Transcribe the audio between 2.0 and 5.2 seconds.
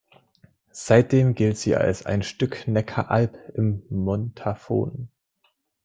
„ein Stück Neckar-Alb im Montafon“.